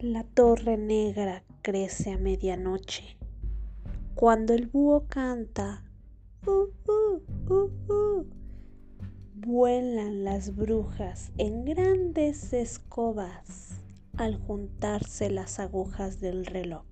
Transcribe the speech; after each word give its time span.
La 0.00 0.22
torre 0.22 0.76
negra 0.76 1.42
crece 1.60 2.12
a 2.12 2.18
medianoche. 2.18 3.18
Cuando 4.14 4.54
el 4.54 4.68
búho 4.68 5.08
canta, 5.08 5.82
uh, 6.46 6.68
uh, 7.50 7.52
uh, 7.52 8.26
vuelan 9.34 10.22
las 10.22 10.54
brujas 10.54 11.32
en 11.36 11.64
grandes 11.64 12.52
escobas 12.52 13.80
al 14.16 14.36
juntarse 14.36 15.30
las 15.30 15.58
agujas 15.58 16.20
del 16.20 16.46
reloj. 16.46 16.84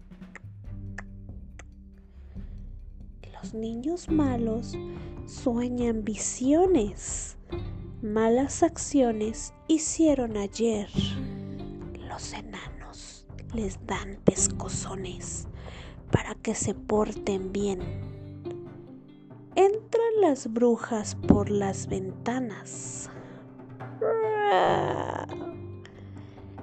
Los 3.41 3.55
niños 3.55 4.09
malos 4.09 4.77
sueñan 5.27 6.03
visiones. 6.03 7.37
Malas 8.03 8.65
acciones 8.65 9.55
hicieron 9.69 10.37
ayer. 10.37 10.89
Los 12.17 12.33
enanos 12.33 13.27
les 13.53 13.79
dan 13.87 14.17
pescozones 14.25 15.49
para 16.11 16.35
que 16.35 16.55
se 16.55 16.73
porten 16.73 17.53
bien. 17.53 17.79
Entran 19.55 20.23
las 20.23 20.51
brujas 20.51 21.15
por 21.15 21.51
las 21.51 21.89
ventanas. 21.89 23.11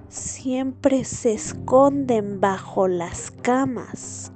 Siempre 0.08 1.04
se 1.04 1.34
esconden 1.34 2.42
bajo 2.42 2.88
las 2.88 3.30
camas 3.30 4.32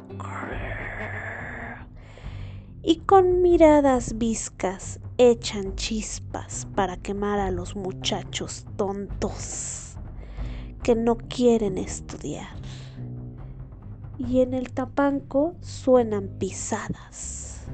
y 2.84 2.98
con 2.98 3.41
miradas 3.41 4.20
viscas 4.20 4.99
echan 5.18 5.76
chispas 5.76 6.68
para 6.76 6.95
quemar 6.98 7.40
a 7.40 7.49
los 7.49 7.76
muchachos 7.76 8.68
tontos 8.76 9.87
que 10.88 10.96
no 10.96 11.18
quieren 11.18 11.77
estudiar. 11.77 12.48
Y 14.18 14.40
en 14.40 14.54
el 14.54 14.71
tapanco 14.71 15.54
suenan 15.60 16.29
pisadas. 16.40 17.66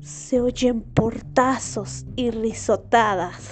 Se 0.00 0.40
oyen 0.40 0.82
portazos 0.82 2.06
y 2.14 2.30
risotadas. 2.30 3.50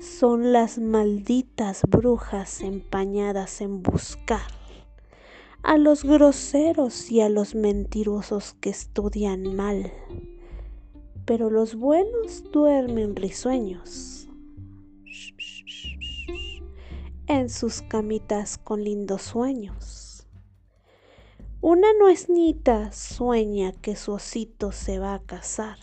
son 0.00 0.54
las 0.54 0.78
malditas 0.78 1.82
brujas 1.86 2.62
empañadas 2.62 3.60
en 3.60 3.82
buscar 3.82 4.48
a 5.62 5.76
los 5.76 6.04
groseros 6.04 7.10
y 7.10 7.20
a 7.20 7.28
los 7.28 7.54
mentirosos 7.54 8.54
que 8.62 8.70
estudian 8.70 9.54
mal. 9.54 9.92
Pero 11.28 11.50
los 11.50 11.74
buenos 11.74 12.42
duermen 12.52 13.14
risueños 13.14 14.26
en 17.26 17.50
sus 17.50 17.82
camitas 17.82 18.56
con 18.56 18.82
lindos 18.82 19.20
sueños. 19.20 20.26
Una 21.60 21.88
nuesnita 22.00 22.92
sueña 22.92 23.72
que 23.72 23.94
su 23.94 24.12
osito 24.12 24.72
se 24.72 24.98
va 24.98 25.12
a 25.12 25.22
casar 25.22 25.76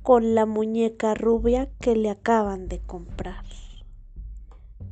con 0.00 0.34
la 0.34 0.46
muñeca 0.46 1.12
rubia 1.14 1.68
que 1.78 1.94
le 1.94 2.08
acaban 2.08 2.66
de 2.66 2.80
comprar. 2.80 3.44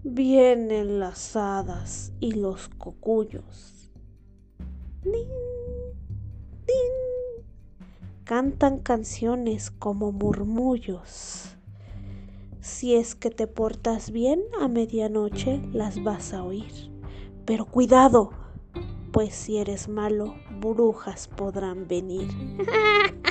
Vienen 0.04 1.00
las 1.00 1.36
hadas 1.36 2.12
y 2.20 2.32
los 2.32 2.68
cocuyos. 2.68 3.90
Cantan 8.28 8.80
canciones 8.80 9.70
como 9.70 10.12
murmullos. 10.12 11.56
Si 12.60 12.94
es 12.94 13.14
que 13.14 13.30
te 13.30 13.46
portas 13.46 14.10
bien 14.10 14.42
a 14.60 14.68
medianoche 14.68 15.62
las 15.72 16.04
vas 16.04 16.34
a 16.34 16.42
oír. 16.42 16.92
Pero 17.46 17.64
cuidado, 17.64 18.32
pues 19.12 19.34
si 19.34 19.56
eres 19.56 19.88
malo, 19.88 20.34
brujas 20.60 21.26
podrán 21.26 21.88
venir. 21.88 22.28